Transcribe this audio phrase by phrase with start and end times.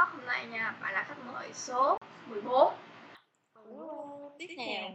[0.00, 1.98] Talk hôm nay nha Bạn là khách mời số
[2.30, 2.72] 14
[4.38, 4.90] Tiếp nào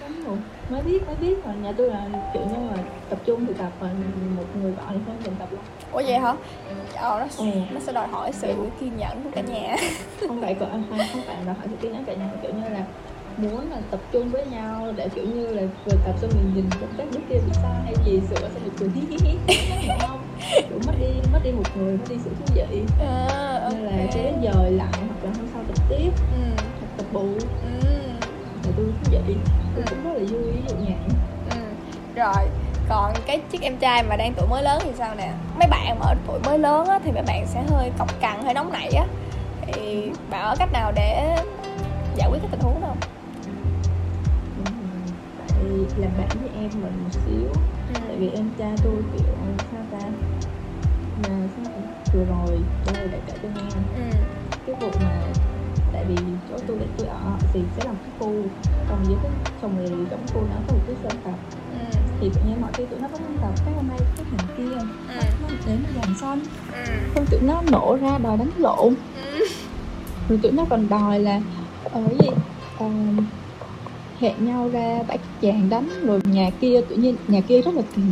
[0.00, 0.38] Đúng
[0.70, 1.54] mới biết mới biết mà.
[1.54, 3.88] Nhà tôi là kiểu như là tập trung thì tập mà
[4.36, 5.64] một người bạn không cần tập lắm.
[5.92, 6.34] Ủa vậy hả?
[6.96, 7.50] Ờ, nó, Ừ.
[7.70, 9.76] nó sẽ đòi hỏi sự kiên nhẫn của cả nhà.
[10.28, 12.68] Không phải cỡ không không phải là hỏi sự kiên nhẫn cả nhà kiểu như
[12.68, 12.84] là
[13.36, 16.70] muốn là tập trung với nhau để kiểu như là vừa tập xong mình nhìn
[16.80, 18.88] cũng các đứa kia bị sai hay gì sửa xong mình cười.
[18.94, 19.58] Hí hí hí
[20.56, 22.84] kiểu mất đi mất đi một người mất đi sự thú vị.
[22.98, 26.62] À, nên là sẽ dời lại hoặc là hôm sau tập tiếp ừ.
[26.80, 27.38] hoặc tập bù.
[27.62, 27.88] Ừ.
[28.64, 29.36] là tôi thú vị.
[29.74, 30.98] Tôi cũng rất là vui ví dụ nhạc.
[31.50, 31.60] Ừ.
[32.16, 32.48] Rồi
[32.88, 35.32] còn cái chiếc em trai mà đang tuổi mới lớn thì sao nè?
[35.58, 38.42] Mấy bạn mà ở tuổi mới lớn á, thì mấy bạn sẽ hơi cọc cằn
[38.42, 39.06] hơi nóng nảy á.
[39.66, 41.36] Thì bạn có cách nào để
[42.16, 42.98] giải quyết cái tình huống không?
[45.38, 45.48] Tại
[45.96, 47.52] làm bạn với em mình một xíu.
[48.08, 49.34] Tại vì em trai tôi kiểu
[51.24, 51.32] ta?
[52.14, 54.16] vừa rồi tôi đã kể cho nghe ừ.
[54.66, 55.22] cái vụ mà
[55.92, 56.14] tại vì
[56.48, 58.34] chỗ tôi tôi ở thì sẽ làm cái khu
[58.88, 59.30] còn dưới cái
[59.62, 61.34] xong rồi trong khu nó có một cái sân tập
[61.72, 61.78] Ừ.
[62.20, 64.76] thì tự nhiên mọi khi tụi nó vẫn tập cái hôm nay cái thằng kia
[65.08, 65.20] Ừ.
[65.42, 66.40] nó đến nó dàn xanh
[66.72, 66.92] Ừ.
[67.14, 69.44] xong tụi nó nổ ra đòi đánh lộn Ừ.
[70.28, 71.40] rồi tụi nó còn đòi là
[71.84, 72.28] ở gì
[72.78, 72.86] ờ,
[74.18, 77.74] hẹn nhau ra bãi cát vàng đánh rồi nhà kia tự nhiên nhà kia rất
[77.74, 78.02] là kỳ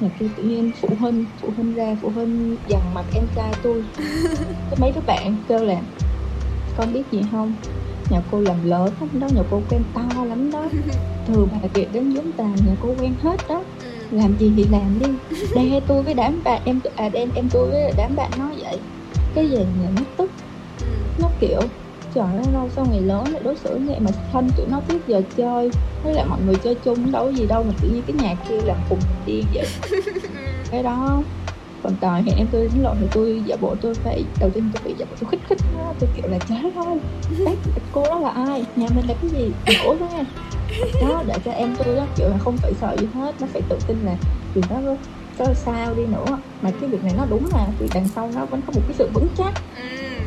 [0.00, 3.52] nhà kia tự nhiên phụ huynh phụ huynh ra phụ huynh dằn mặt em trai
[3.62, 3.84] tôi.
[4.70, 5.80] Cái mấy đứa bạn kêu là
[6.76, 7.52] con biết gì không?
[8.10, 10.64] Nhà cô làm lớn lắm đó nhà cô quen to lắm đó.
[11.26, 13.62] Từ bà Việt đến giống tàn nhà cô quen hết đó.
[13.84, 13.90] Ừ.
[14.10, 15.36] làm gì thì làm đi.
[15.54, 18.78] Đe tôi với đám bạn em à đen em tôi với đám bạn nói vậy.
[19.34, 20.30] Cái gì nhà nó tức?
[20.80, 20.86] Ừ.
[21.18, 21.60] nó kiểu
[22.16, 24.98] trời ơi đâu sao ngày lớn lại đối xử vậy mà thân tụi nó biết
[25.06, 25.70] giờ chơi
[26.04, 28.34] với lại mọi người chơi chung đâu có gì đâu mà tự nhiên cái nhà
[28.48, 29.66] kia làm cùng đi vậy.
[30.70, 31.22] Cái đó
[31.82, 34.70] còn tòi thì em tôi đánh lộn thì tôi giả bộ tôi phải đầu tiên
[34.74, 36.98] tôi phải giả bộ tôi khích khích nó tôi kiểu là trời ơi
[37.44, 37.52] bác
[37.92, 38.64] cô đó là ai?
[38.76, 39.50] Nhà mình là cái gì?
[39.84, 40.24] Đổ ra.
[41.00, 43.62] Đó để cho em tôi đó kiểu là không phải sợ gì hết nó phải
[43.68, 44.16] tự tin là
[44.54, 44.94] chuyện đó
[45.38, 46.38] có sao đi nữa.
[46.62, 48.94] Mà cái việc này nó đúng là vì đằng sau nó vẫn có một cái
[48.98, 49.52] sự vững chắc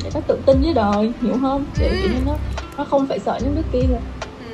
[0.09, 0.13] Ừ.
[0.13, 2.37] để nó tự tin với đời hiểu không kiểu như nó
[2.77, 3.87] nó không phải sợ những đứa kia
[4.39, 4.45] Ừ.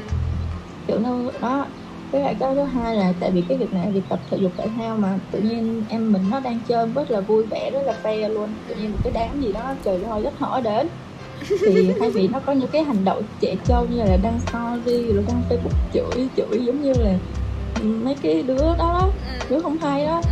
[0.87, 1.65] kiểu nó đó
[2.11, 4.53] với lại cái thứ hai là tại vì cái việc này việc tập thể dục
[4.57, 7.79] thể thao mà tự nhiên em mình nó đang chơi rất là vui vẻ rất
[7.85, 10.87] là fair luôn tự nhiên một cái đám gì đó trời ơi rất hỏi đến
[11.65, 15.13] thì thay vì nó có những cái hành động trẻ trâu như là đăng story
[15.13, 17.19] rồi đăng facebook chửi chửi giống như là
[17.83, 19.31] mấy cái đứa đó, đó Ừ.
[19.49, 20.29] đứa không hay đó Ừ.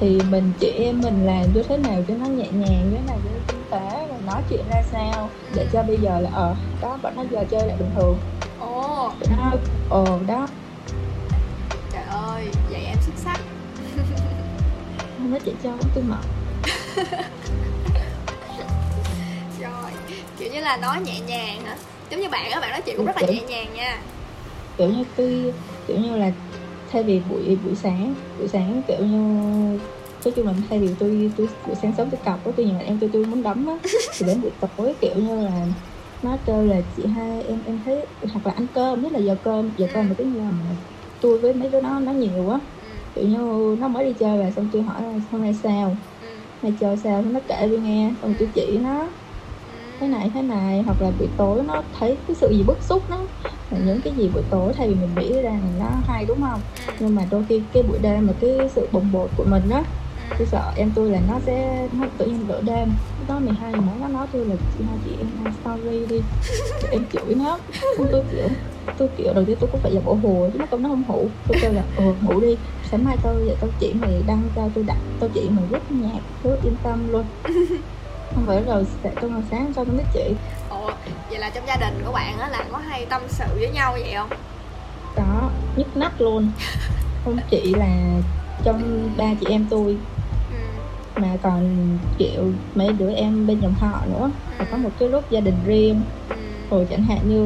[0.00, 3.20] thì mình chị em mình làm như thế nào cho nó nhẹ nhàng thế nào
[3.24, 6.98] cho nó tinh tế nói chuyện ra sao để cho bây giờ là ờ đó
[7.02, 8.18] bọn nó giờ chơi lại bình thường.
[8.60, 9.52] Ồ, đó.
[9.90, 10.46] ờ đó.
[11.92, 13.40] Trời ơi, vậy em xuất sắc.
[15.30, 16.18] Nó chị cho tôi mập
[19.60, 19.90] Rồi,
[20.38, 21.76] kiểu như là nói nhẹ nhàng hả?
[22.10, 23.98] Giống như bạn á, bạn nói chuyện cũng rất là nhẹ nhàng nha.
[24.78, 25.52] kiểu như tôi
[25.86, 26.30] kiểu như là
[26.92, 29.78] thay vì buổi buổi sáng buổi sáng kiểu như
[30.24, 32.74] nói chung là thay vì tôi tôi buổi sáng sớm tôi cọc với tôi nhìn
[32.74, 33.74] là em tôi tôi muốn đấm á.
[34.18, 35.66] Thì đến buổi tối kiểu như là
[36.22, 39.36] nó kêu là chị hai em em thấy hoặc là ăn cơm nhất là giờ
[39.44, 40.76] cơm giờ cơm là cái giờ mà
[41.20, 42.58] tôi với mấy đứa nó nó nhiều á.
[42.82, 42.86] Ừ.
[43.14, 45.96] kiểu như nó mới đi chơi về xong tôi hỏi là hôm nay sao?
[46.20, 46.26] Ừ.
[46.62, 47.22] mày chơi sao?
[47.22, 49.06] Nó kể tôi nghe xong tôi chỉ nó.
[50.00, 50.82] Thế này thế này.
[50.82, 53.16] Hoặc là buổi tối nó thấy cái sự gì bức xúc nó
[53.70, 56.40] là những cái gì buổi tối thay vì mình nghĩ ra là nó hay đúng
[56.40, 56.60] không?
[56.86, 56.92] Ừ.
[56.98, 59.82] nhưng mà đôi khi cái buổi đêm mà cái sự bồng bột của mình á
[60.38, 62.88] tôi sợ em tôi là nó sẽ nó tự nhiên nửa đêm.
[63.18, 66.20] Lúc đó 12 giờ nó nói tôi là chị hai chị em story đi.
[66.90, 67.58] Em chửi nó.
[67.96, 68.48] Xong tôi kiểu
[68.98, 71.04] tôi kiểu đầu tiên tôi cũng phải giả bộ hùa chứ nó công nó không
[71.08, 71.28] hủ.
[71.48, 72.56] Tôi kêu là ừ ngủ đi
[72.90, 75.92] sáng mai tôi vậy tôi chỉ mày đăng cho tôi đặt tôi chỉ mày rất
[75.92, 77.24] nhạc tôi yên tâm luôn.
[78.34, 78.84] Không phải rồi
[79.20, 80.34] tôi ngồi sáng sau tôi mới chỉ
[80.68, 80.90] Ồ,
[81.30, 83.92] vậy là trong gia đình của bạn á là có hay tâm sự với nhau
[83.92, 84.28] vậy không?
[85.16, 86.50] có nhức nách luôn.
[87.24, 88.20] Không chỉ là
[88.64, 89.96] trong ba chị em tôi.
[91.20, 91.76] Mà còn
[92.18, 95.62] kiểu mấy đứa em bên dòng họ nữa và có một cái lúc gia đình
[95.62, 96.34] riêng Ừ.
[96.70, 97.42] rồi chẳng hạn như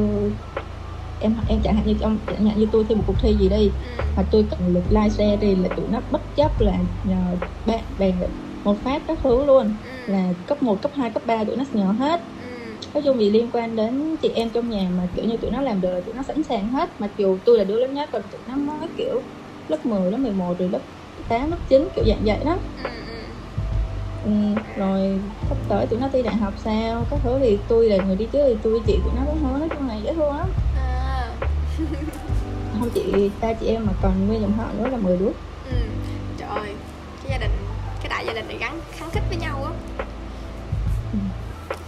[1.18, 3.48] em em chẳng hạn như trong chẳng hạn như tôi thi một cuộc thi gì
[3.48, 4.12] đi Ừ.
[4.16, 7.84] mà tôi cần lượt like share đi là tụi nó bất chấp là nhờ bạn
[7.98, 8.14] bè
[8.64, 10.12] một phát các thứ luôn Ừ.
[10.12, 12.44] là cấp 1, cấp 2, cấp 3 tụi nó nhờ hết Ừ.
[12.94, 15.60] nói chung vì liên quan đến chị em trong nhà mà kiểu như tụi nó
[15.62, 18.08] làm được là tụi nó sẵn sàng hết mặc dù tôi là đứa lớn nhất
[18.12, 19.30] còn tụi nó mới kiểu
[19.68, 20.84] lớp 10, lớp 11 rồi lớp
[21.28, 22.60] 8, lớp 9 kiểu dạng vậy đó
[24.24, 24.30] Ừ.
[24.76, 25.18] Rồi
[25.48, 28.26] sắp tới tụi nó thi đại học sao các thứ thì tôi là người đi
[28.32, 31.28] trước thì tôi chị tụi nó cũng thôi nói chung là dễ thương lắm À.
[32.80, 35.30] không chị ba chị em mà còn nguyên dòng họ nữa là 10 đứa
[35.70, 35.76] Ừ.
[36.38, 36.74] Trời ơi,
[37.22, 37.50] cái gia đình,
[38.00, 39.70] cái đại gia đình này gắn khăng khít với nhau á
[41.12, 41.18] ừ.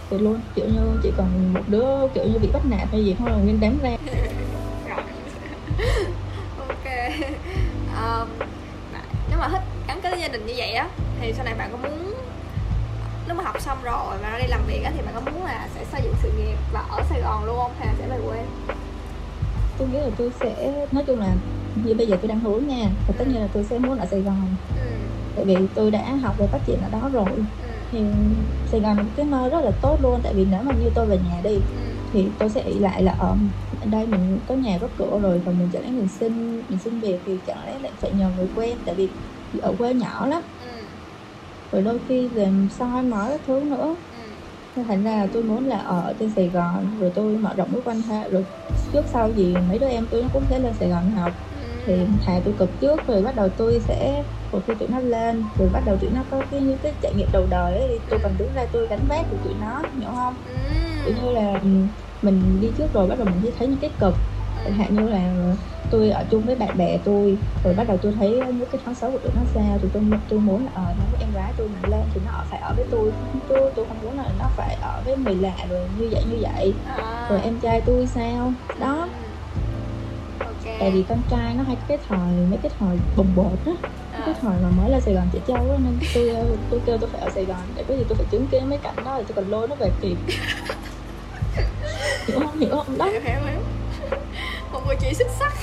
[0.09, 3.15] thì luôn kiểu như chỉ còn một đứa kiểu như bị bắt nạt hay gì
[3.19, 3.89] thôi là nguyên đám ra
[6.67, 6.85] ok
[7.97, 8.27] um,
[9.29, 10.89] nếu mà thích gắn kết với gia đình như vậy á
[11.21, 12.13] thì sau này bạn có muốn
[13.37, 15.85] mà học xong rồi mà ra đi làm việc thì bạn có muốn là sẽ
[15.85, 18.43] xây dựng sự nghiệp và ở Sài Gòn luôn không hay là sẽ về quê
[19.77, 21.35] tôi nghĩ là tôi sẽ nói chung là
[21.75, 24.05] như bây giờ tôi đang hướng nha và tất nhiên là tôi sẽ muốn ở
[24.05, 24.81] Sài Gòn ừ.
[25.35, 27.25] tại vì tôi đã học và phát triển ở đó rồi
[27.61, 27.67] Ừ.
[27.91, 28.05] thì
[28.71, 30.89] Sài Gòn là một cái nơi rất là tốt luôn tại vì nếu mà như
[30.95, 31.75] tôi về nhà đi Ừ.
[32.13, 33.37] thì tôi sẽ nghĩ lại là ở
[33.85, 36.99] đây mình có nhà có cửa rồi và mình chẳng lẽ mình xin mình xin
[36.99, 39.11] việc thì chẳng lẽ lại phải nhờ người quen tại vì
[39.61, 40.43] ở quê nhỏ lắm.
[41.71, 44.17] Rồi đôi khi về soi mói các thứ nữa Ừ.
[44.75, 47.71] Nên thành ra là tôi muốn là ở trên Sài Gòn rồi tôi mở rộng
[47.71, 48.45] mối quan hệ rồi
[48.91, 51.33] trước sau gì mấy đứa em tôi nó cũng sẽ lên Sài Gòn học
[51.85, 52.11] thì Ừ.
[52.25, 55.69] thà tôi cực trước rồi bắt đầu tôi sẽ một khi tụi nó lên rồi
[55.69, 58.19] bắt đầu tụi nó có cái những cái trải nghiệm đầu đời ấy thì tôi
[58.23, 60.35] còn đứng ra tôi gánh vác của tụi nó hiểu không
[61.03, 61.21] kiểu Ừ.
[61.21, 61.67] như là ừ,
[62.21, 64.15] mình đi trước rồi bắt đầu mình sẽ thấy những cái cực
[64.67, 65.33] chẳng hạn như là
[65.91, 68.95] tôi ở chung với bạn bè tôi rồi bắt đầu tôi thấy những cái thói
[68.95, 71.69] xấu của tụi nó sao thì tôi tôi muốn là ờ nếu em gái tôi
[71.69, 73.11] mà lên thì nó ở phải ở với tôi.
[73.49, 76.37] Tôi tôi không muốn là nó phải ở với người lạ rồi như vậy như
[76.41, 76.73] vậy.
[76.87, 77.27] À.
[77.29, 78.53] rồi em trai tôi sao?
[78.79, 79.07] Đó.
[80.39, 80.47] Ừ.
[80.79, 83.71] tại vì con trai nó hay cái thời mấy cái thời bồng bột á.
[84.11, 84.23] À.
[84.25, 86.35] cái thời mà mới lên Sài Gòn trẻ trâu á nên tôi
[86.69, 87.61] tôi kêu tôi phải ở Sài Gòn.
[87.75, 89.75] Để có gì tôi phải chứng kiến mấy cảnh đó thì tôi còn lôi nó
[89.75, 90.17] về kịp.
[92.27, 92.59] Hiểu không?
[92.59, 92.97] Hiểu không?
[92.97, 93.05] Đó.
[93.05, 93.59] Hiểu hiểu hiểu
[94.71, 95.53] một người chị xuất sắc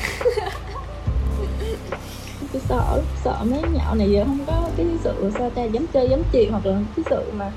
[2.52, 6.08] tôi sợ sợ mấy nhạo này giờ không có cái sự sao ta dám chơi
[6.10, 7.52] dám chịu hoặc là cái sự mà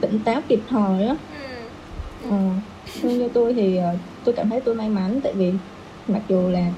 [0.00, 2.28] tỉnh táo kịp thời á ừ.
[2.30, 2.36] ờ.
[3.02, 5.58] nhưng như tôi thì ờ, tôi cảm thấy tôi may mắn tại vì
[6.06, 6.70] mặc dù là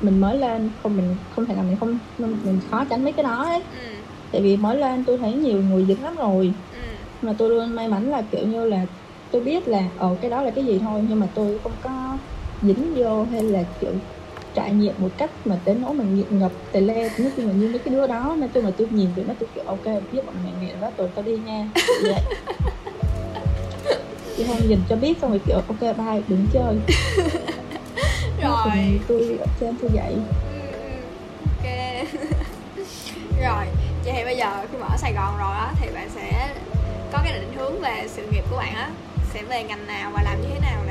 [0.00, 3.22] mình mới lên không mình không thể nào mình không mình, khó tránh mấy cái
[3.22, 3.76] đó ấy Ừ.
[4.32, 6.78] tại vì mới lên tôi thấy nhiều người dính lắm rồi Ừ.
[7.22, 8.86] mà tôi luôn may mắn là kiểu như là
[9.30, 11.90] tôi biết là ờ cái đó là cái gì thôi nhưng mà tôi không có
[12.62, 13.92] dính vô hay là kiểu
[14.54, 17.52] trải nghiệm một cách mà đến nỗi mà nghiện ngập tề le nói chung là
[17.52, 18.36] như mấy cái đứa đó.
[18.38, 20.90] Nói chung là tôi nhìn tụi nó tôi kiểu ok biết bọn mày nghiện đó
[20.96, 21.68] rồi tao đi nha.
[22.02, 22.20] Vậy.
[24.36, 26.74] Chứ không nhìn cho biết xong rồi kiểu ok bye đừng chơi.
[28.42, 29.00] Rồi.
[29.08, 30.90] tôi ở trên tôi dạy Ừ, ừ.
[31.56, 31.66] ok.
[33.42, 33.66] Rồi
[34.04, 36.54] vậy thì bây giờ khi mà ở Sài Gòn rồi á thì bạn sẽ
[37.12, 38.90] có cái định hướng về sự nghiệp của bạn á.
[39.34, 40.84] Sẽ về ngành nào và làm như thế nào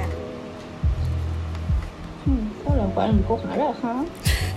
[2.99, 4.05] đó là một câu hỏi rất là khó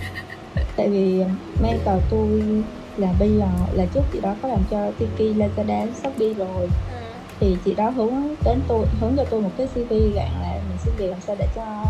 [0.77, 1.23] tại vì
[1.61, 2.63] mentor tôi
[2.97, 6.93] là bây giờ là trước chị đó có làm cho Tiki, Lazada, Shopee rồi ừ.
[7.39, 8.13] thì chị đó hướng
[8.45, 11.35] đến tôi hướng cho tôi một cái CV dạng là mình xin việc làm sao
[11.39, 11.83] để cho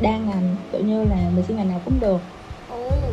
[0.00, 2.20] đa ngành kiểu như là mình xin ngành nào cũng được.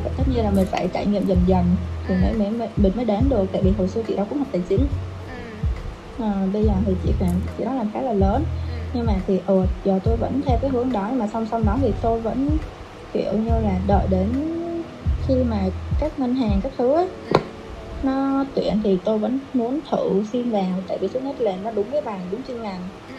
[0.03, 1.75] Và tất nhiên là mình phải trải nghiệm dần dần
[2.07, 4.37] thì mới mới mới- mình mới đến được tại vì hồi xưa chị đó cũng
[4.37, 4.87] học tài chính
[5.27, 6.23] Ừ.
[6.23, 8.73] à, bây giờ thì chị làm chị đó làm khá là lớn Ừ.
[8.93, 11.77] nhưng mà thì ừ, giờ tôi vẫn theo cái hướng đó mà song song đó
[11.81, 12.57] thì tôi vẫn
[13.13, 14.41] kiểu như là đợi đến
[15.27, 15.65] khi mà
[15.99, 17.31] các ngân hàng các thứ ấy, Ừ.
[18.03, 21.71] nó tuyển thì tôi vẫn muốn thử xin vào tại vì thứ nhất là nó
[21.71, 23.13] đúng cái bằng đúng chuyên ngành Ừ.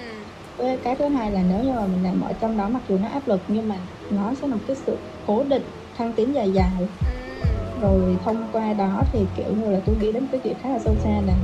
[0.57, 2.99] với cái thứ hai là nếu như mà mình làm ở trong đó mặc dù
[2.99, 3.77] nó áp lực nhưng mà
[4.11, 5.63] nó sẽ là một cái sự cố định
[5.95, 7.11] thăng tiến dài dài Ừ.
[7.81, 10.79] rồi thông qua đó thì kiểu như là tôi nghĩ đến cái chuyện khá là
[10.79, 11.35] sâu xa nè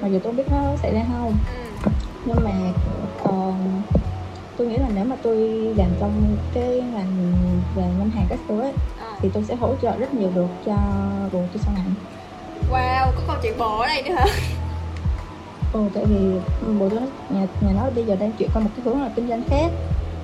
[0.00, 1.88] mặc dù tôi không biết nó xảy ra không Ừ.
[2.24, 2.52] nhưng mà
[3.22, 3.82] còn
[4.58, 5.38] tôi nghĩ là nếu mà tôi
[5.76, 7.32] làm trong cái ngành
[7.76, 9.06] về ngân hàng các thứ ấy Ờ.
[9.22, 10.74] thì tôi sẽ hỗ trợ rất nhiều được cho
[11.32, 11.84] bố tôi sau này
[12.70, 14.24] wow có câu chuyện bồ ở đây nữa hả
[15.72, 16.40] ừ, tại vì
[16.78, 19.28] bố tôi nhà nhà nó bây giờ đang chuyển qua một cái hướng là kinh
[19.28, 19.72] doanh khác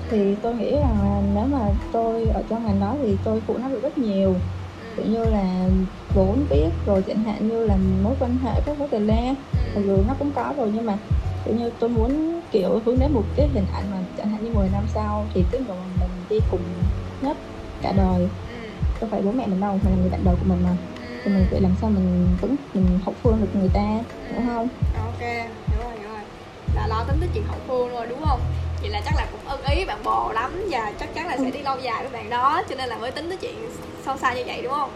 [0.09, 1.59] thì tôi nghĩ là nếu mà
[1.91, 4.39] tôi ở trong ngành đó thì tôi phụ nó được rất nhiều
[4.79, 4.85] Ừ.
[4.97, 5.67] kiểu như là
[6.13, 9.35] vốn biết rồi chẳng hạn như là mối quan hệ các thứ tề le
[9.75, 9.81] mặc Ừ.
[9.85, 10.97] dù nó cũng có rồi nhưng mà
[11.45, 14.51] kiểu như tôi muốn kiểu hướng đến một cái hình ảnh mà chẳng hạn như
[14.51, 16.61] 10 năm sau thì người mà mình đi cùng
[17.21, 17.37] nhất
[17.81, 18.19] cả đời.
[18.19, 18.55] Ừ.
[19.01, 20.75] đâu phải bố mẹ mình đâu mà là người bạn đời của mình mà.
[21.23, 23.87] Thì mình phải làm sao mình vững mình hậu phương được người ta
[24.31, 24.67] hiểu không?
[25.05, 25.21] Ok
[25.67, 26.21] hiểu rồi hiểu rồi.
[26.75, 28.39] Là lo tính tới chuyện hậu phương rồi đúng không?
[28.81, 31.51] Vậy là chắc là cũng ưng ý bạn bồ lắm và chắc chắn là sẽ
[31.51, 33.69] đi lâu dài với bạn đó cho nên là mới tính tới chuyện
[34.05, 34.91] sâu xa như vậy đúng không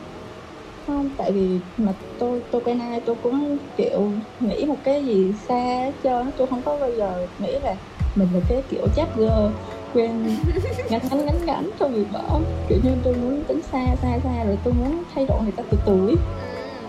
[0.89, 5.31] không tại vì mà tôi tôi quen ai tôi cũng kiểu nghĩ một cái gì
[5.47, 5.55] xa
[5.85, 6.31] hết trơn á.
[6.37, 7.75] tôi không có bao giờ nghĩ là
[8.15, 9.51] mình là cái kiểu chát gơ
[9.93, 10.23] quen
[10.89, 14.43] ngắn ngắn ngắn ngắn thôi bị bỏ kiểu như tôi muốn tính xa xa xa
[14.43, 16.15] rồi tôi muốn thay đổi người ta từ từ ấy.
[16.39, 16.87] Ừ.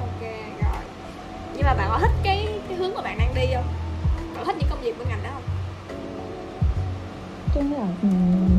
[0.00, 0.20] ok
[0.62, 0.84] rồi
[1.54, 3.66] nhưng mà bạn có thích cái cái hướng mà bạn đang đi không
[4.16, 5.44] bạn có thích những công việc bên ngành đó không
[7.54, 8.58] tôi nghĩ là ừm,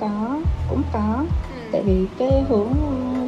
[0.00, 1.56] có cũng có ừ.
[1.72, 2.72] tại vì cái hướng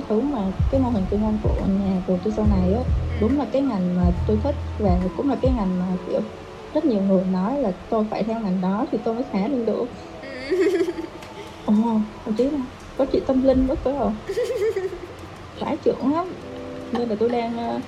[0.09, 0.39] hướng mà
[0.71, 2.83] cái mô hình kinh doanh của nhà của tôi sau này á
[3.21, 6.21] đúng là cái ngành mà tôi thích và cũng là cái ngành mà kiểu
[6.75, 9.67] rất nhiều người nói là tôi phải theo ngành đó thì tôi mới khá lên
[9.67, 9.85] được.
[11.67, 11.75] Ồ
[12.25, 12.59] thậm chí là
[12.97, 14.15] có chị tâm linh nữa phải không?
[15.61, 16.27] Phải trưởng lắm.
[16.93, 17.81] Nên là tôi đang ờ,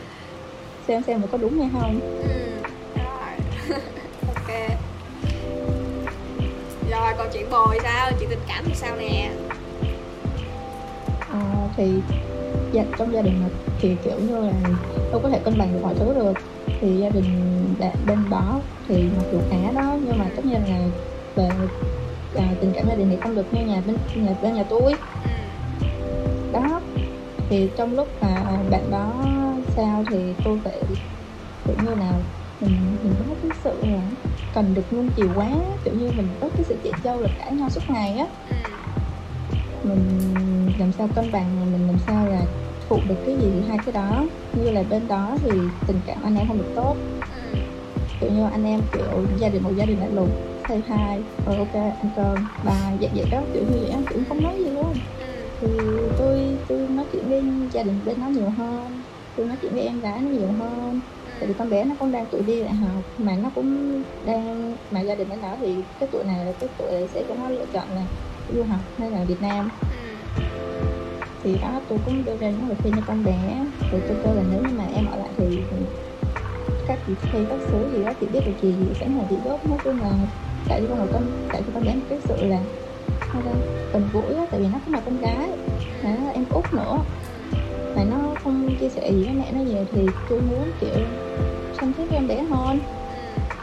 [0.89, 2.00] xem xem là có đúng hay không.
[2.23, 2.62] Ừ.
[2.97, 3.79] rồi.
[4.27, 4.71] Ok.
[6.91, 8.11] Rồi còn chuyện bồ thì sao?
[8.21, 9.31] Chuyện tình cảm thì sao nè
[11.77, 11.93] thì
[12.73, 13.43] dạ, trong gia đình
[13.79, 14.53] thì kiểu như là
[15.12, 16.33] đâu có thể cân bằng được mọi thứ được
[16.81, 17.25] thì gia đình
[17.79, 20.79] bạn bên đó thì mặc dù khá đó nhưng mà tất nhiên là
[21.37, 21.49] về
[22.37, 24.95] à, tình cảm gia đình thì không được như nhà bên nhà bên nhà tôi
[25.25, 25.87] ừ.
[26.53, 26.81] đó
[27.49, 29.12] thì trong lúc mà bạn đó
[29.77, 30.79] sao thì tôi phải
[31.67, 32.15] kiểu như nào
[32.61, 34.00] mình mình có cái sự là
[34.55, 35.49] cần được nuông chiều quá
[35.85, 38.57] kiểu như mình có cái sự chạy trâu là cãi nhau suốt ngày á ừ.
[39.89, 40.31] mình
[40.81, 42.45] làm sao cân bằng mình làm sao là
[42.89, 44.27] phụ được cái gì hai cái đó.
[44.55, 45.51] Như là bên đó thì
[45.87, 46.97] tình cảm anh em không được tốt.
[48.21, 50.31] Kiểu như anh em, kiểu, gia đình, một gia đình lại lùng
[50.69, 52.35] thay hai rồi ờ, ok, ăn cơm
[52.65, 54.93] bà vậy vậy đó, kiểu như vậy em cũng không nói gì luôn.
[55.61, 55.69] Thì
[56.19, 59.03] tôi tôi nói chuyện với gia đình bên nó nhiều hơn,
[59.37, 61.01] tôi nói chuyện với em gái nó nhiều hơn.
[61.41, 64.77] Tại vì con bé nó cũng đang tuổi đi đại học, mà nó cũng đang,
[64.91, 67.49] mà gia đình nó nói thì cái tuổi này là cái tuổi sẽ cho nó
[67.49, 68.07] lựa chọn là
[68.55, 69.69] du học hay là Việt Nam
[71.43, 73.67] thì đó, tôi cũng đưa ra những lời khuyên cho con bé.
[73.93, 75.45] Rồi tôi kêu là nếu như mà em ở lại thì
[76.87, 79.37] các chị thi các số gì đó, chị biết được gì thì sẽ là chị
[79.45, 80.13] giúp nói chung là
[80.69, 82.61] tại cho con một con tại cho con bé một cái sự là
[83.93, 85.49] gần gũi á, tại vì nó cũng là con gái.
[86.05, 86.99] Mà em út nữa.
[87.97, 91.05] Mà nó không chia sẻ gì với mẹ nó nhiều, thì tôi muốn, kiểu
[91.81, 92.79] chăm sóc em bé hơn.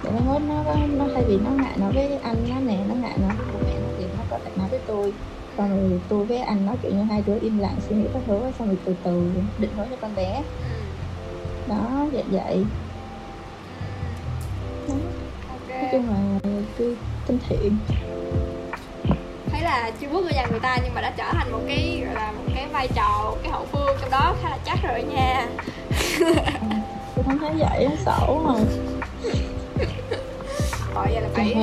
[0.04, 0.64] Để nó nó
[0.98, 3.60] nó thay vì nó ngại nói với anh nó nè nó ngại nói với bố
[3.66, 5.14] mẹ nó thì nó có thể nói với tôi
[5.58, 8.22] xong rồi tôi với anh nó kiểu như hai đứa im lặng suy nghĩ các
[8.28, 10.44] thứ xong rồi từ từ định hướng cho con bé.
[10.70, 10.76] Ừ.
[11.68, 12.66] đó vậy vậy.
[14.88, 14.96] Đó.
[15.70, 16.40] nói chung là
[16.78, 16.96] tôi
[17.28, 17.78] thân thiện.
[19.52, 22.02] Thấy là chưa bước vô nhà người ta nhưng mà đã trở thành một cái
[22.06, 24.80] gọi là một cái vai trò một cái hậu phương trong đó khá là chắc
[24.84, 25.48] rồi nha.
[27.16, 28.54] Tôi không thấy vậy xấu mà.
[30.96, 31.54] Rồi vậy là phải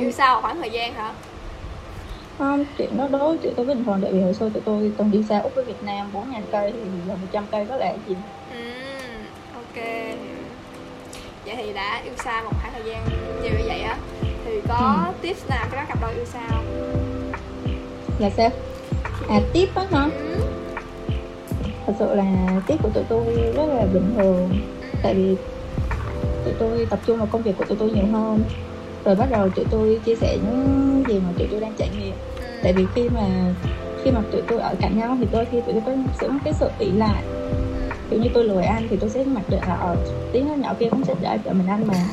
[0.00, 1.14] yêu sau khoảng thời gian hả
[2.38, 4.92] không chuyện đó đối với chuyện tôi bình thường tại vì hồi xưa tụi tôi
[4.98, 7.66] từng đi xa úc với việt nam bốn ngàn cây thì giờ một trăm cây
[7.68, 8.16] có lẽ gì
[8.50, 8.56] ừ
[9.54, 9.84] ok.
[11.46, 13.04] Vậy thì đã yêu xa một khoảng thời gian
[13.42, 13.96] nhiều như vậy á
[14.44, 16.64] thì có tips nào cho các cặp đôi yêu xa không?
[18.18, 18.50] Là sao?
[19.28, 20.08] À tiếp á hả?
[20.18, 20.40] Ừ.
[21.86, 24.50] thật sự là tiếp của tụi tôi rất là bình thường
[25.02, 25.36] tại vì
[26.44, 28.44] tụi tôi tập trung vào công việc của tụi tôi nhiều hơn
[29.04, 32.16] rồi bắt đầu tụi tôi chia sẻ những gì mà tụi tôi đang trải nghiệm.
[32.40, 32.46] Ừ.
[32.62, 33.54] tại vì khi mà
[34.04, 36.52] khi mà tụi tôi ở cạnh nhau thì đôi khi tụi tôi có sự cái
[36.60, 37.22] sự ỷ lại.
[38.10, 39.96] Kiểu như tôi lười ăn thì tôi sẽ mặc định là ở
[40.32, 42.06] tiếng nó nhỏ kia cũng sẽ đợi cho mình ăn mà.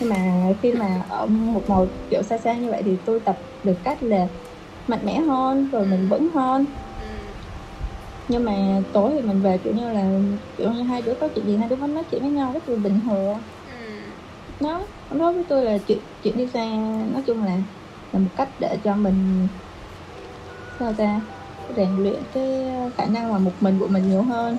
[0.00, 0.16] Nhưng mà
[0.62, 4.02] khi mà ở một màu kiểu xa xa như vậy thì tôi tập được cách
[4.02, 4.28] là
[4.86, 6.66] mạnh mẽ hơn rồi mình vững hơn.
[6.98, 7.04] Ừ.
[8.28, 8.52] nhưng mà
[8.92, 10.10] tối thì mình về kiểu như là
[10.56, 12.68] kiểu như hai đứa có chuyện gì hai đứa vẫn nói chuyện với nhau rất
[12.68, 13.42] là bình thường
[14.60, 16.66] nó nói với tôi là chuyện chuyện đi xa.
[17.12, 17.62] Nói chung là
[18.12, 19.48] là một cách để cho mình
[20.78, 21.20] sao ta
[21.76, 24.56] rèn luyện cái ờ, khả năng mà một mình của mình nhiều hơn.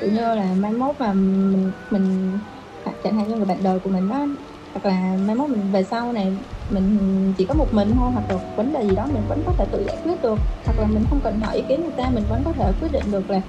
[0.00, 2.38] Tự như là mai mốt mà mình mình
[3.02, 4.26] chẳng hạn như người bạn đời của mình đó
[4.74, 6.36] hoặc là mai mốt mình về sau này
[6.70, 6.98] mình
[7.38, 9.64] chỉ có một mình thôi hoặc là vấn đề gì đó mình vẫn có thể
[9.72, 10.38] tự giải quyết được.
[10.66, 12.92] Hoặc là mình không cần hỏi ý kiến người ta mình vẫn có thể quyết
[12.92, 13.40] định được là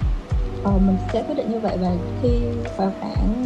[0.63, 1.77] ờ, mình sẽ quyết định như vậy.
[1.81, 1.87] Và
[2.21, 2.43] khi
[2.77, 3.43] vào khoảng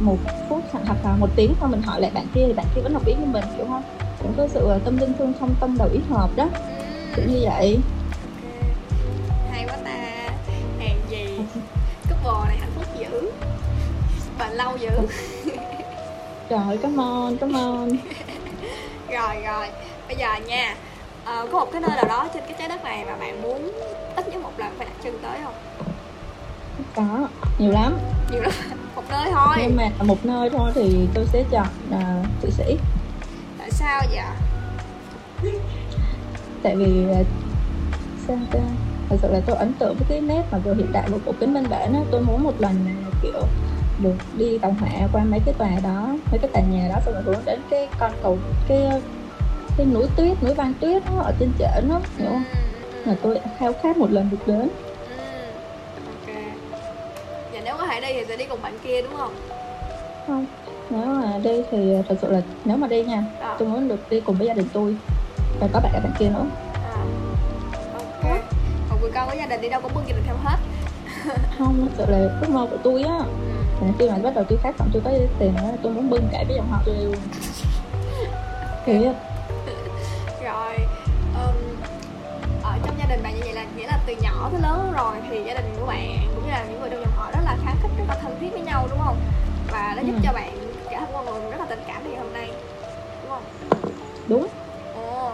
[0.00, 0.16] một
[0.48, 2.92] phút hoặc là một tiếng sau mình hỏi lại bạn kia thì bạn kia vẫn
[2.92, 3.82] đồng ý như mình kiểu không
[4.22, 6.48] cũng có sự tâm linh tương thông tâm đầu ý hợp đó.
[7.16, 7.78] Kiểu như vậy.
[8.20, 9.52] Ok.
[9.52, 9.96] hay quá ta.
[10.78, 11.38] Hàng gì.
[12.08, 13.30] Couple này hạnh phúc dữ.
[14.38, 14.90] Bền lâu dữ.
[16.48, 17.88] Trời cảm ơn cảm ơn.
[19.10, 19.66] Rồi rồi.
[20.08, 20.76] Bây giờ nha
[21.24, 23.72] ờ, có một cái nơi nào đó trên cái trái đất này mà bạn muốn
[24.16, 25.54] ít nhất một lần phải đặt chân tới không
[26.94, 27.28] có
[27.58, 27.98] nhiều lắm.
[28.30, 28.52] Nhiều lắm.
[28.94, 29.56] Một nơi thôi.
[29.58, 32.76] Nhưng mà một nơi thôi thì tôi sẽ chọn uh, thụy sĩ.
[33.58, 35.52] Tại sao vậy?
[36.62, 37.26] Tại vì uh,
[38.26, 38.60] sao ta?
[39.08, 41.32] Thật sự là tôi ấn tượng với cái nét mà vừa hiện đại vừa cổ
[41.40, 43.42] kính bên bển á tôi muốn một lần uh, kiểu
[44.02, 47.14] được đi tàu hỏa qua mấy cái tòa đó mấy cái tòa nhà đó xong
[47.14, 49.02] rồi hướng đến cái con cầu cái
[49.76, 52.44] cái núi tuyết núi băng tuyết nó ở trên trển đó hiểu không?
[52.92, 54.58] Ừ, mà tôi khao khát một lần được đến.
[54.58, 54.89] ừ,
[57.60, 59.34] và nếu có thể đi thì sẽ đi cùng bạn kia đúng không?
[60.26, 60.46] Không
[60.90, 64.10] nếu mà đi thì thật sự là nếu mà đi nha à, tôi muốn được
[64.10, 64.96] đi cùng với gia đình tôi
[65.60, 66.46] và có bạn bạn kia nữa.
[66.74, 66.96] À.
[67.94, 68.40] ok.
[68.90, 70.56] Một người con có gia đình đi đâu cũng bưng gia đình theo hết.
[71.58, 73.18] Không thật sự là ước mơ của tôi á.
[73.18, 73.86] Ừ.
[73.86, 76.28] là khi mà bắt đầu tôi khát vọng tôi có tiền á tôi muốn bưng
[76.32, 77.16] cả cái dòng họ tôi đi luôn.
[78.86, 78.92] Thì
[80.44, 80.76] rồi
[81.34, 81.54] um,
[82.62, 85.16] ở trong gia đình bạn như vậy là nghĩa là từ nhỏ tới lớn rồi
[85.30, 86.19] thì gia đình của bạn
[88.10, 89.16] là thân thiết với nhau đúng không?
[89.70, 90.20] Và nó giúp Ừ.
[90.24, 90.52] cho bạn
[90.90, 92.50] trở thành con người rất là tình cảm như hôm nay
[93.22, 93.42] đúng không?
[94.28, 94.46] Đúng.
[94.94, 95.32] Ồ.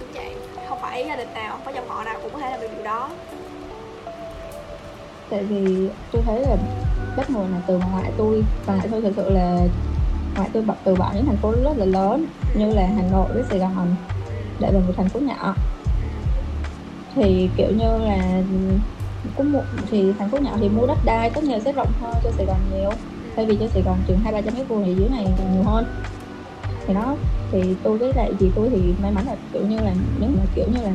[0.00, 0.34] Đúng vậy.
[0.68, 2.68] Không phải gia đình nào không phải dòng họ nào cũng có thể làm được
[2.74, 3.10] điều đó.
[5.30, 6.56] Tại vì tôi thấy là
[7.16, 9.56] bắt nguồn là từ ngoại tôi và ngoại tôi thực sự là
[10.36, 13.26] ngoại tôi bật từ bỏ những thành phố rất là lớn như là hà nội
[13.34, 13.94] với sài gòn
[14.60, 15.54] để về một thành phố nhỏ.
[17.14, 18.42] Thì kiểu như là
[19.34, 22.14] có một thì thành phố nhỏ thì mua đất đai tất nhiên sẽ rộng hơn
[22.24, 22.90] cho sài gòn nhiều.
[23.36, 25.62] Thay vì cho sài gòn chừng hai ba trăm mét vuông thì dưới này nhiều
[25.62, 25.84] hơn.
[26.86, 27.16] Thì đó
[27.52, 30.44] thì tôi với lại chị tôi thì may mắn là kiểu như là nếu mà
[30.54, 30.92] kiểu như là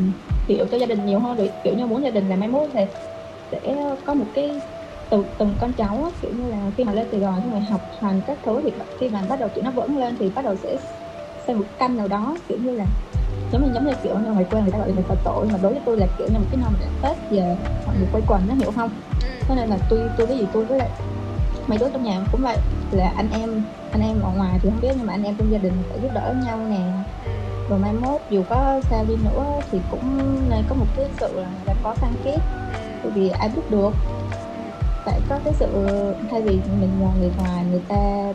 [0.48, 2.69] hiểu cho gia đình nhiều hơn rồi kiểu như muốn gia đình là mai mốt
[2.74, 2.81] thì
[3.51, 4.62] sẽ có một cái
[5.10, 7.60] từ từng con cháu á, kiểu như là khi mà lên Sài Gòn khi mà
[7.69, 10.46] học hành các thứ thì khi mà bắt đầu tụi nó vững lên thì bắt
[10.46, 10.77] đầu sẽ
[11.46, 12.86] xây một căn nào đó kiểu như là
[13.51, 15.58] giống như giống như kiểu như ngoài quê người ta gọi là thờ tội mà
[15.62, 18.24] đối với tôi là kiểu như một cái mà để Tết về mọi người quay
[18.27, 18.89] quần nó hiểu không
[19.22, 19.27] ừ.
[19.48, 20.89] cho nên là tôi tôi với gì tôi với lại
[21.67, 22.58] mấy đứa trong nhà cũng vậy
[22.91, 25.51] là anh em anh em ở ngoài thì không biết nhưng mà anh em trong
[25.51, 26.91] gia đình phải giúp đỡ nhau nè
[27.25, 27.32] ừ.
[27.70, 31.39] rồi mai mốt dù có sao đi nữa thì cũng nên có một cái sự
[31.39, 32.38] là gắn bó khăng kết
[32.74, 32.79] ừ.
[33.03, 33.91] bởi vì ai biết được
[35.06, 35.67] phải có cái sự
[36.32, 38.34] thay vì mình là người ngoài người ta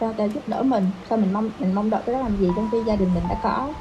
[0.00, 2.48] sao ta giúp đỡ mình sao mình mong mình mong đợi cái đó làm gì
[2.56, 3.72] trong khi gia đình mình đã có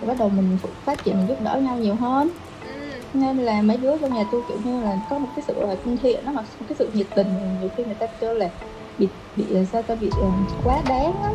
[0.00, 2.28] rồi bắt đầu mình phát triển mình giúp đỡ nhau nhiều hơn.
[2.60, 2.68] Ừ.
[3.14, 5.76] nên là mấy đứa trong nhà tôi kiểu như là có một cái sự là
[5.84, 8.50] thân thiện đó hoặc cái sự nhiệt tình nhiều khi người ta kêu là
[8.98, 10.28] bị bị sao ta bị ờ,
[10.64, 11.30] quá đáng á.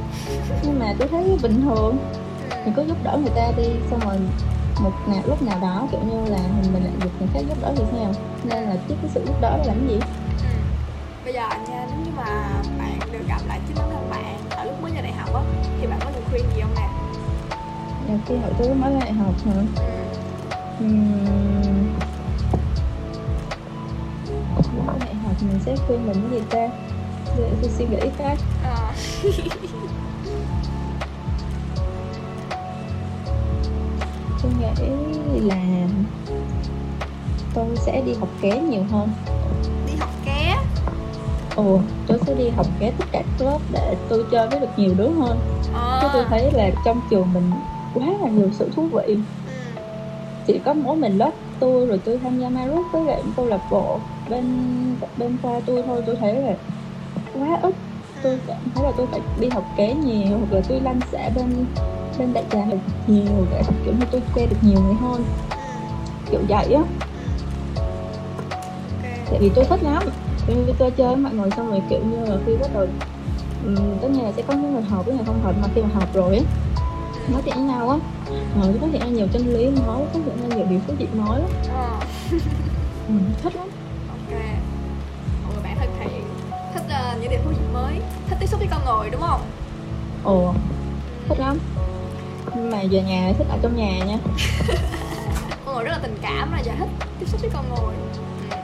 [0.63, 1.97] Nhưng mà tôi thấy bình thường.
[2.65, 4.17] Mình cứ giúp đỡ người ta đi xong rồi
[4.83, 7.57] một nào lúc nào đó kiểu như là mình, mình lại được người khác giúp
[7.61, 8.11] đỡ thì sao
[8.43, 9.99] nên là chứ cái sự giúp đỡ làm cái gì?
[10.43, 10.49] Ừ.
[11.23, 12.47] bây giờ nha nếu như mà
[12.79, 15.41] bạn được gặp lại chính bản thân bạn ở lúc mới vào đại học á
[15.81, 17.04] thì bạn có lời khuyên gì không nè
[18.07, 19.53] Nhiều khi hồi tôi mới lại học hả
[20.79, 20.85] ừ.
[20.85, 21.93] Ừm.
[24.87, 26.67] mới lại học mình sẽ khuyên mình cái gì ta
[27.37, 28.91] để tôi suy nghĩ cái Ờ.
[34.43, 34.65] tôi nghĩ
[35.39, 35.87] là
[37.53, 39.09] tôi sẽ đi học ké nhiều hơn
[39.87, 40.55] đi học ké
[41.55, 44.69] ồ tôi sẽ đi học ké tất cả các lớp để tôi chơi với được
[44.77, 45.39] nhiều đứa hơn
[45.73, 45.99] ờ.
[46.01, 47.51] chứ tôi thấy là trong trường mình
[47.95, 49.17] quá là nhiều sự thú vị.
[50.47, 53.61] Chỉ có mỗi mình lớp tôi rồi tôi tham gia Maroc với lại câu lạc
[53.71, 54.45] bộ bên
[55.17, 56.53] bên khoa tôi thôi tôi thấy là
[57.39, 57.73] quá ít
[58.23, 61.29] tôi cảm thấy là tôi phải đi học kế nhiều hoặc là tôi lăn xả
[61.35, 61.65] bên
[62.19, 62.77] bên đại trà được
[63.07, 65.23] nhiều để kiểu như tôi quen được nhiều người hơn.
[66.31, 66.83] Kiểu vậy á.
[69.29, 70.03] Tại vì tôi thích lắm.
[70.47, 72.87] Kiểu tôi chơi với mọi người xong rồi kiểu như là khi bắt đầu
[73.65, 75.81] um, tất nhiên là sẽ có những người hợp với người không hợp mà khi
[75.81, 76.43] mà hợp rồi á
[77.31, 77.97] nói chuyện với nhau á.
[78.61, 81.07] Ờ, phát hiện ra nhiều chân lý mới phát hiện ra nhiều điều thú vị
[81.13, 81.49] mới lắm.
[81.73, 81.89] Ờ.
[83.07, 83.67] ừ, thích lắm.
[84.09, 84.39] Ok.
[85.43, 86.23] Một người bạn thân thiện
[86.73, 87.93] thích ờ, những điều thú vị mới
[88.29, 89.41] thích tiếp xúc với con người đúng không?
[90.23, 90.53] Ồ
[91.29, 91.57] thích lắm.
[92.55, 94.17] Nhưng mà về nhà thích ở trong nhà nha.
[95.65, 97.95] Con người rất là tình cảm là và thích tiếp xúc với con người.
[98.51, 98.57] Ừ.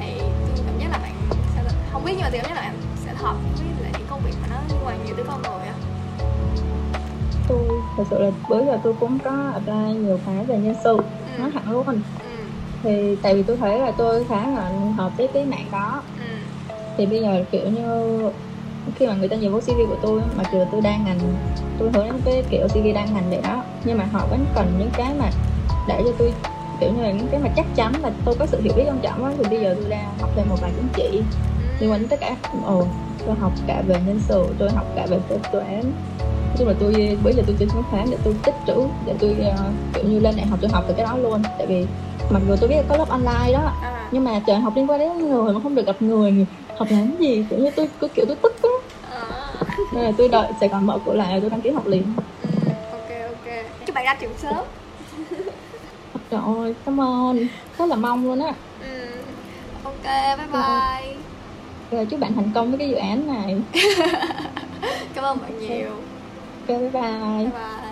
[0.00, 0.12] thì
[0.56, 1.14] tôi cảm giác là bạn
[1.54, 4.06] sẽ không biết nhưng mà tôi cảm giác là bạn sẽ hợp với lại những
[4.10, 5.74] công việc mà nó liên quan nhiều tới con người á
[7.98, 11.38] thật sự là bữa giờ tôi cũng có apply nhiều cái về nhân sự ừ.
[11.38, 11.86] nói thẳng luôn
[12.18, 12.28] ừ.
[12.82, 16.24] thì tại vì tôi thấy là tôi khá là hợp với cái mạng đó ừ.
[16.96, 17.86] thì bây giờ kiểu như
[18.94, 21.18] khi mà người ta nhìn vô CV của tôi mặc dù tôi đang ngành
[21.78, 24.66] tôi hướng đến cái kiểu CV đang ngành vậy đó nhưng mà họ vẫn cần
[24.78, 25.30] những cái mà
[25.86, 26.32] để cho tôi
[26.80, 28.98] kiểu như là những cái mà chắc chắn là tôi có sự hiểu biết quan
[29.02, 31.22] trọng á thì bây giờ tôi đang học thêm một vài chứng chỉ
[31.80, 32.86] liên quan đến tất cả ồ
[33.26, 35.92] tôi học cả về nhân sự tôi học cả về kế toán
[36.58, 38.74] chung là tôi bây giờ tôi chơi chứng khoán để tôi tích trữ
[39.06, 41.42] để tôi ờ, kiểu như lên đại học tôi học về cái đó luôn.
[41.58, 41.86] Tại vì
[42.30, 44.08] mặc dù tôi biết là có lớp online đó à.
[44.12, 46.46] nhưng mà trời học liên quan đến người mà không được gặp người
[46.78, 48.70] học làm gì kiểu như tôi cứ kiểu tôi tức á.
[49.10, 49.54] À.
[49.94, 52.14] nên là tôi đợi Sài Gòn mở cửa lại tôi đăng ký học liền.
[52.42, 53.52] Ừ, ok ok.
[53.86, 54.64] Chúc bạn ra trường sớm.
[56.30, 57.48] Trời ơi cảm ơn.
[57.78, 58.52] Rất là mong luôn á.
[58.80, 59.10] Ừ.
[59.84, 60.04] ok
[60.38, 61.16] bye bye.
[61.90, 63.62] Rồi chúc bạn thành công với cái dự án này.
[65.14, 65.90] Cảm ơn bạn nhiều
[66.68, 67.87] ok bye bye bye bye